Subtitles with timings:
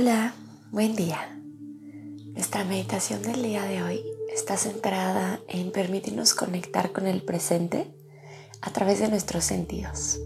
[0.00, 0.32] Hola,
[0.70, 1.18] buen día.
[2.32, 4.00] Nuestra meditación del día de hoy
[4.32, 7.92] está centrada en permitirnos conectar con el presente
[8.60, 10.20] a través de nuestros sentidos.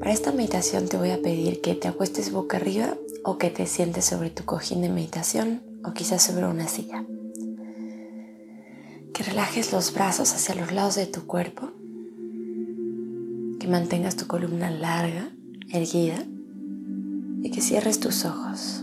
[0.00, 3.66] Para esta meditación te voy a pedir que te acuestes boca arriba o que te
[3.66, 7.04] sientes sobre tu cojín de meditación o quizás sobre una silla.
[9.14, 11.70] Que relajes los brazos hacia los lados de tu cuerpo.
[13.60, 15.30] Que mantengas tu columna larga,
[15.72, 16.26] erguida
[17.46, 18.82] y que cierres tus ojos.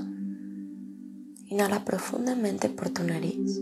[1.47, 3.59] Inhala profundamente por tu nariz.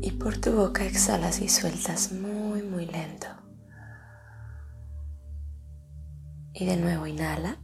[0.00, 3.26] Y por tu boca exhalas y sueltas muy, muy lento.
[6.54, 7.58] Y de nuevo inhala.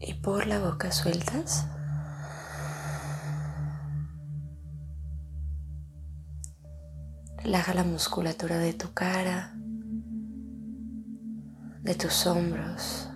[0.00, 1.66] Y por la boca sueltas.
[7.42, 9.52] Relaja la musculatura de tu cara,
[11.82, 13.10] de tus hombros,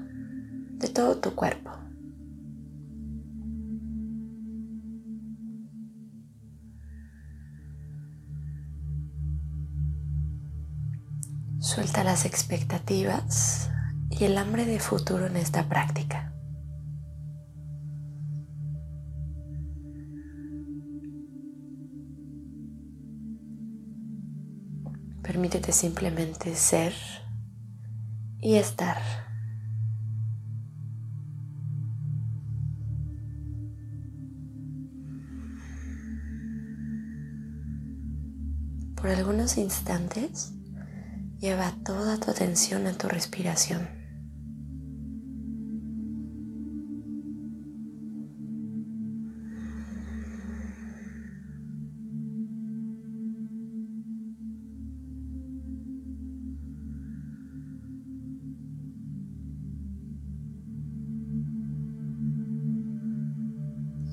[0.79, 1.71] de todo tu cuerpo.
[11.61, 13.71] Suelta las expectativas
[14.11, 16.26] y el hambre de futuro en esta práctica.
[25.37, 26.95] Permítete simplemente ser
[28.41, 28.97] y estar.
[38.95, 40.55] Por algunos instantes,
[41.39, 44.06] lleva toda tu atención a tu respiración.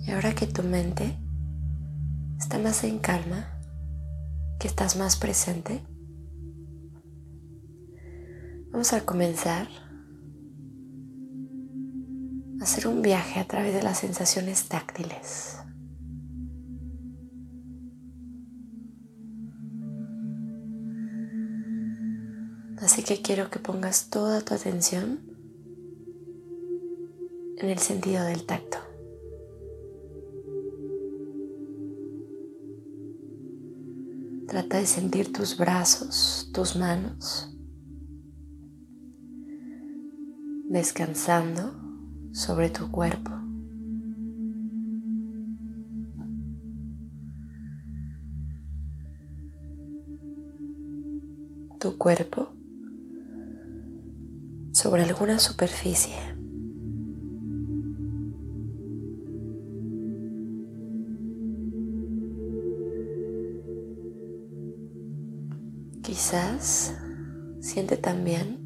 [0.06, 1.18] Y ahora que tu mente
[2.38, 3.60] está más en calma,
[4.60, 5.82] que estás más presente,
[8.72, 9.68] vamos a comenzar
[12.60, 15.58] a hacer un viaje a través de las sensaciones táctiles.
[22.82, 25.22] Así que quiero que pongas toda tu atención
[27.58, 28.93] en el sentido del tacto.
[34.54, 37.50] Trata de sentir tus brazos, tus manos,
[40.70, 41.74] descansando
[42.34, 43.32] sobre tu cuerpo.
[51.80, 52.50] Tu cuerpo
[54.72, 56.14] sobre alguna superficie.
[66.34, 66.96] Quizás
[67.60, 68.58] siente también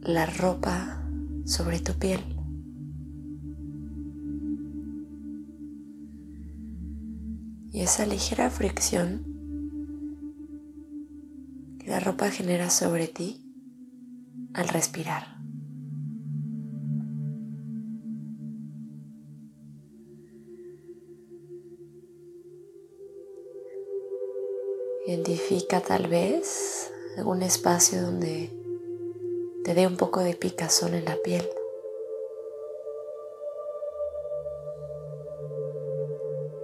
[0.00, 1.08] la ropa
[1.44, 2.18] sobre tu piel.
[7.70, 9.22] Y esa ligera fricción
[11.78, 13.48] que la ropa genera sobre ti
[14.54, 15.31] al respirar.
[25.04, 28.50] Identifica tal vez algún espacio donde
[29.64, 31.44] te dé un poco de picazón en la piel.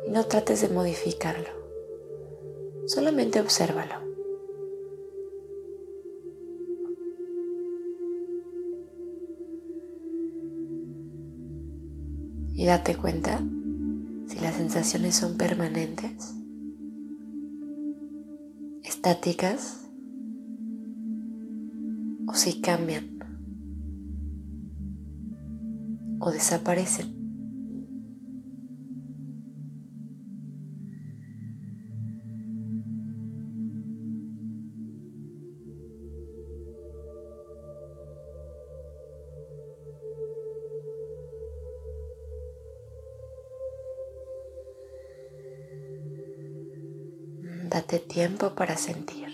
[0.07, 1.49] Y no trates de modificarlo,
[2.87, 4.07] solamente obsérvalo.
[12.55, 13.41] Y date cuenta
[14.29, 16.38] si las sensaciones son permanentes
[19.09, 19.89] estáticas
[22.27, 23.07] o si cambian
[26.21, 27.18] o desaparecen.
[47.71, 49.29] Date tiempo para sentir.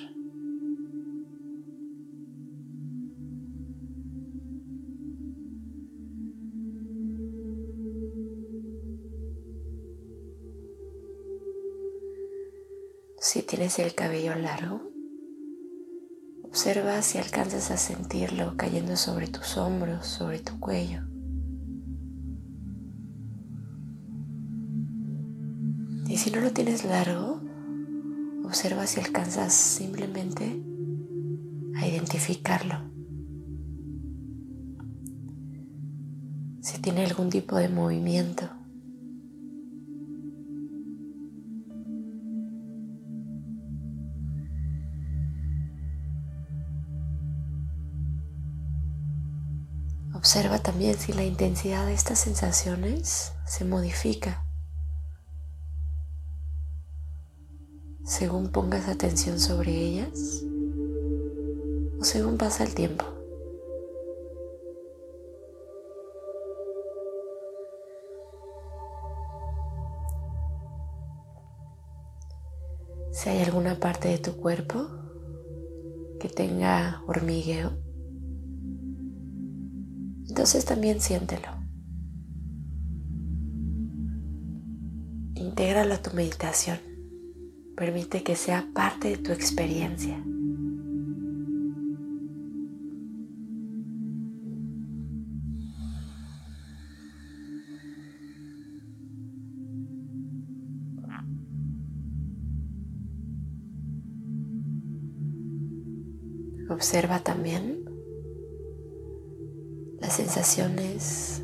[13.20, 14.80] Si tienes el cabello largo,
[16.42, 21.02] observa si alcanzas a sentirlo cayendo sobre tus hombros, sobre tu cuello.
[26.08, 27.33] Y si no lo tienes largo,
[28.44, 30.62] observa si alcanzas simplemente
[31.76, 32.76] a identificarlo.
[36.60, 38.48] Si tiene algún tipo de movimiento.
[50.14, 54.42] Observa también si la intensidad de estas sensaciones se modifica.
[58.04, 60.44] Según pongas atención sobre ellas
[61.98, 63.06] o según pasa el tiempo.
[73.10, 74.86] Si hay alguna parte de tu cuerpo
[76.20, 77.72] que tenga hormigueo,
[80.28, 81.48] entonces también siéntelo.
[85.36, 86.93] Intégralo a tu meditación.
[87.76, 90.16] Permite que sea parte de tu experiencia.
[106.70, 107.84] Observa también
[110.00, 111.42] las sensaciones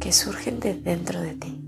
[0.00, 1.67] que surgen de dentro de ti.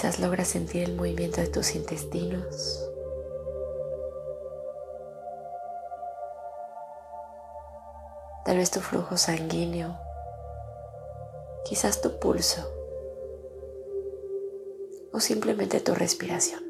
[0.00, 2.88] Quizás logras sentir el movimiento de tus intestinos.
[8.46, 9.98] Tal vez tu flujo sanguíneo.
[11.66, 12.66] Quizás tu pulso.
[15.12, 16.69] O simplemente tu respiración.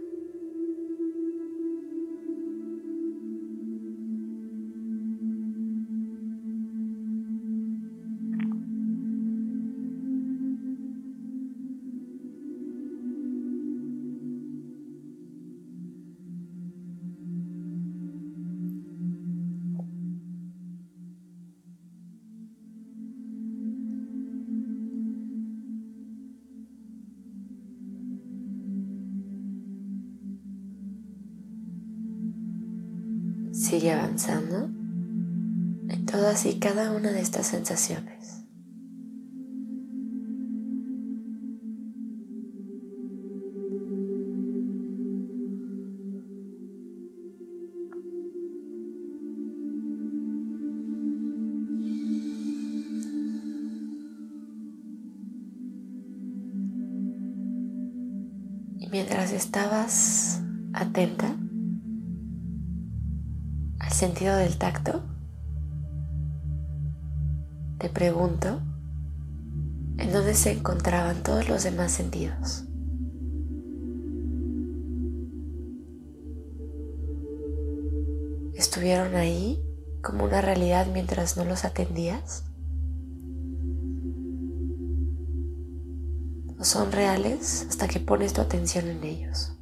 [33.71, 38.43] Sigue avanzando en todas y cada una de estas sensaciones.
[58.91, 60.43] Mientras estabas
[60.73, 61.37] atenta,
[63.93, 65.03] sentido del tacto,
[67.79, 68.61] te pregunto,
[69.99, 72.65] ¿en dónde se encontraban todos los demás sentidos?
[78.55, 79.63] ¿Estuvieron ahí
[80.03, 82.45] como una realidad mientras no los atendías?
[86.59, 89.60] ¿O son reales hasta que pones tu atención en ellos?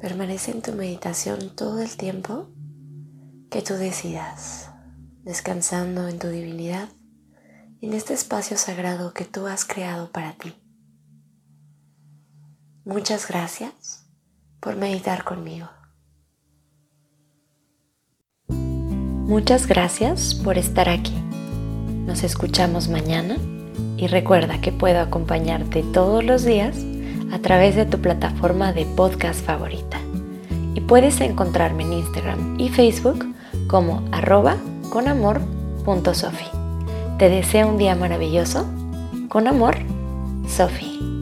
[0.00, 2.48] Permanece en tu meditación todo el tiempo
[3.50, 4.70] que tú decidas,
[5.24, 6.88] descansando en tu divinidad
[7.82, 10.54] en este espacio sagrado que tú has creado para ti.
[12.84, 14.06] Muchas gracias
[14.60, 15.68] por meditar conmigo.
[18.48, 21.14] Muchas gracias por estar aquí.
[22.06, 23.36] Nos escuchamos mañana
[23.96, 26.76] y recuerda que puedo acompañarte todos los días
[27.30, 29.98] a través de tu plataforma de podcast favorita
[30.74, 33.26] y puedes encontrarme en Instagram y Facebook
[33.66, 34.56] como arroba
[34.90, 36.46] conamor.sofi.
[37.18, 38.66] Te deseo un día maravilloso.
[39.28, 39.76] Con amor,
[40.48, 41.19] Sofi.